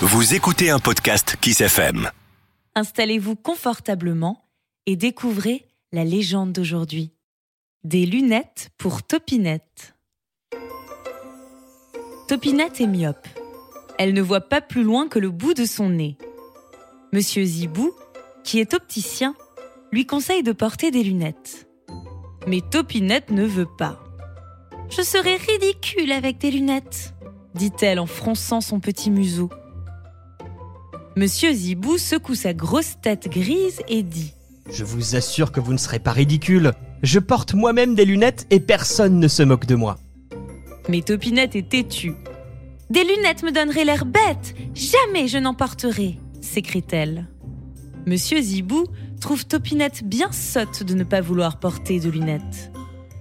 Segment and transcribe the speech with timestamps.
[0.00, 2.10] Vous écoutez un podcast Kiss FM.
[2.74, 4.44] Installez-vous confortablement
[4.86, 7.12] et découvrez la légende d'aujourd'hui.
[7.84, 9.94] Des lunettes pour Topinette.
[12.28, 13.26] Topinette est myope.
[13.98, 16.16] Elle ne voit pas plus loin que le bout de son nez.
[17.12, 17.92] Monsieur Zibou,
[18.44, 19.34] qui est opticien,
[19.92, 21.68] lui conseille de porter des lunettes.
[22.46, 24.02] Mais Topinette ne veut pas.
[24.88, 27.14] Je serais ridicule avec des lunettes,
[27.54, 29.50] dit-elle en fronçant son petit museau.
[31.16, 34.32] Monsieur Zibou secoue sa grosse tête grise et dit
[34.70, 36.72] Je vous assure que vous ne serez pas ridicule.
[37.02, 39.98] Je porte moi-même des lunettes et personne ne se moque de moi.
[40.88, 42.14] Mais Topinette est têtue.
[42.90, 44.54] Des lunettes me donneraient l'air bête.
[44.74, 47.26] Jamais je n'en porterai, s'écrie-t-elle.
[48.06, 48.86] Monsieur Zibou
[49.20, 52.72] trouve Topinette bien sotte de ne pas vouloir porter de lunettes.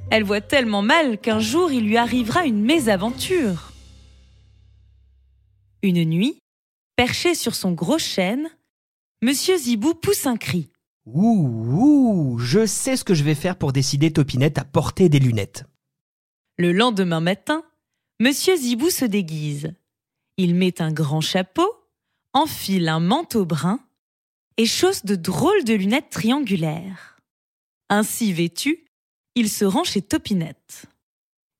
[0.09, 3.70] Elle voit tellement mal qu'un jour il lui arrivera une mésaventure.
[5.83, 6.39] Une nuit,
[6.95, 8.49] perché sur son gros chêne,
[9.23, 10.69] Monsieur Zibou pousse un cri.
[11.05, 15.19] Ouh, ouh, je sais ce que je vais faire pour décider Topinette à porter des
[15.19, 15.65] lunettes.
[16.57, 17.63] Le lendemain matin,
[18.19, 19.73] Monsieur Zibou se déguise.
[20.37, 21.67] Il met un grand chapeau,
[22.33, 23.79] enfile un manteau brun
[24.57, 27.17] et chausse de drôles de lunettes triangulaires.
[27.89, 28.85] Ainsi vêtu,
[29.35, 30.85] il se rend chez Topinette.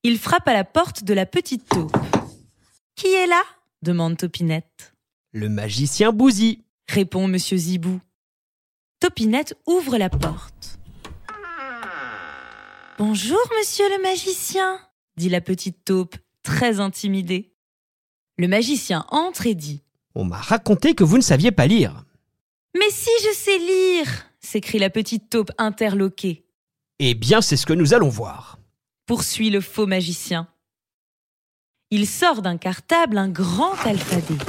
[0.04, 1.98] Il frappe à la porte de la petite taupe.
[2.96, 3.44] Qui est là?
[3.82, 4.94] Demande Topinette.
[5.32, 6.64] Le magicien Bouzy.
[6.88, 8.00] répond Monsieur Zibou.
[9.00, 10.80] Topinette ouvre la porte.
[12.98, 14.80] Bonjour, monsieur le magicien,
[15.18, 17.56] dit la petite taupe, très intimidée.
[18.38, 19.82] Le magicien entre et dit
[20.14, 22.06] On m'a raconté que vous ne saviez pas lire.
[22.78, 26.46] Mais si je sais lire s'écrie la petite taupe interloquée.
[27.00, 28.60] Eh bien, c'est ce que nous allons voir.
[29.06, 30.48] Poursuit le faux magicien.
[31.94, 34.42] Il sort d'un cartable un grand alphabet.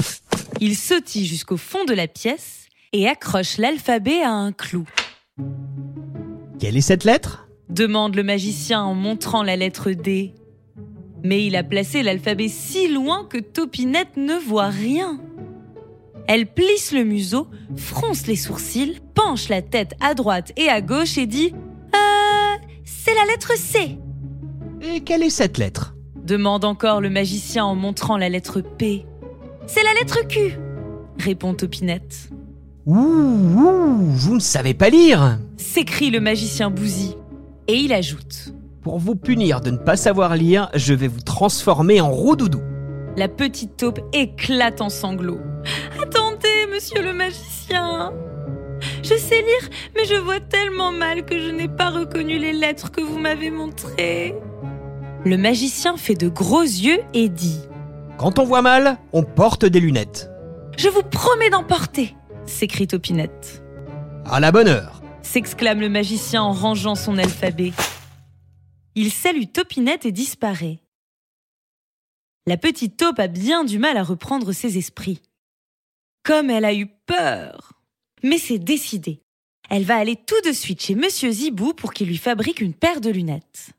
[0.60, 4.86] Il sautille jusqu'au fond de la pièce et accroche l'alphabet à un clou.
[6.60, 10.34] Quelle est cette lettre demande le magicien en montrant la lettre D.
[11.24, 15.20] Mais il a placé l'alphabet si loin que Topinette ne voit rien.
[16.28, 21.18] Elle plisse le museau, fronce les sourcils, penche la tête à droite et à gauche
[21.18, 23.98] et dit Euh, c'est la lettre C.
[24.80, 25.91] Et quelle est cette lettre?
[26.22, 29.06] Demande encore le magicien en montrant la lettre P.
[29.66, 30.58] C'est la lettre Q,
[31.18, 32.30] répond Topinette.
[32.86, 37.16] Ouh, ouh, vous ne savez pas lire S'écrie le magicien Bouzy.
[37.68, 42.00] Et il ajoute Pour vous punir de ne pas savoir lire, je vais vous transformer
[42.00, 42.60] en roux-doudou.
[43.16, 45.40] La petite taupe éclate en sanglots.
[46.02, 48.12] Attendez, monsieur le magicien
[49.02, 52.90] Je sais lire, mais je vois tellement mal que je n'ai pas reconnu les lettres
[52.90, 54.34] que vous m'avez montrées.
[55.24, 57.60] Le magicien fait de gros yeux et dit
[58.18, 60.28] Quand on voit mal, on porte des lunettes.
[60.76, 63.62] Je vous promets d'en porter s'écrie Topinette.
[64.24, 67.72] À la bonne heure s'exclame le magicien en rangeant son alphabet.
[68.96, 70.80] Il salue Topinette et disparaît.
[72.48, 75.22] La petite taupe a bien du mal à reprendre ses esprits.
[76.24, 77.74] Comme elle a eu peur
[78.24, 79.22] Mais c'est décidé.
[79.70, 83.00] Elle va aller tout de suite chez Monsieur Zibou pour qu'il lui fabrique une paire
[83.00, 83.70] de lunettes.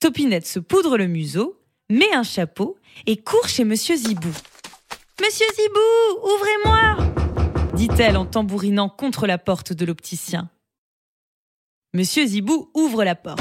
[0.00, 4.32] Topinette se poudre le museau, met un chapeau et court chez Monsieur Zibou.
[5.20, 6.96] Monsieur Zibou, ouvrez-moi
[7.74, 10.50] dit-elle en tambourinant contre la porte de l'opticien.
[11.94, 13.40] Monsieur Zibou ouvre la porte.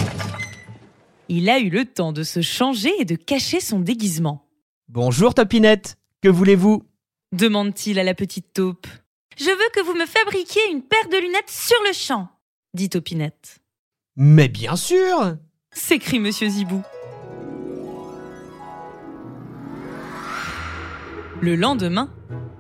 [1.30, 4.46] Il a eu le temps de se changer et de cacher son déguisement.
[4.90, 6.84] Bonjour Topinette, que voulez-vous?
[7.32, 8.88] demande-t-il à la petite taupe.
[9.38, 12.28] Je veux que vous me fabriquiez une paire de lunettes sur le champ,
[12.74, 13.60] dit Topinette.
[14.18, 15.38] Mais bien sûr
[15.72, 16.82] s'écrie Monsieur Zibou.
[21.42, 22.10] Le lendemain,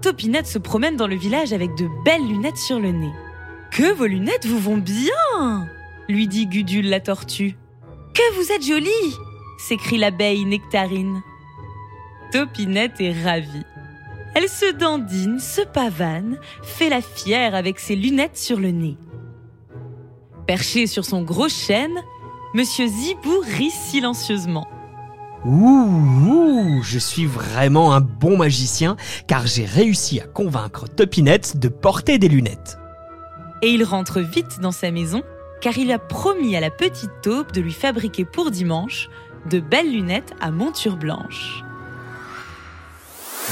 [0.01, 3.11] Topinette se promène dans le village avec de belles lunettes sur le nez.
[3.71, 5.67] Que vos lunettes vous vont bien
[6.07, 7.55] lui dit Gudule la tortue.
[8.13, 9.15] Que vous êtes jolie
[9.59, 11.21] s'écrie l'abeille Nectarine.
[12.31, 13.65] Topinette est ravie.
[14.33, 18.97] Elle se dandine, se pavane, fait la fière avec ses lunettes sur le nez.
[20.47, 22.01] Perché sur son gros chêne,
[22.55, 24.67] Monsieur Zibou rit silencieusement.
[25.45, 25.87] Ouh,
[26.27, 28.97] ouh, je suis vraiment un bon magicien
[29.27, 32.79] car j'ai réussi à convaincre Topinette de porter des lunettes.
[33.61, 35.21] Et il rentre vite dans sa maison
[35.61, 39.09] car il a promis à la petite taupe de lui fabriquer pour dimanche
[39.49, 41.63] de belles lunettes à monture blanche.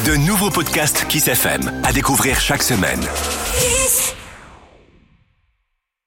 [0.05, 3.01] De nouveaux podcasts Kiss FM à découvrir chaque semaine.
[3.59, 4.15] Kiss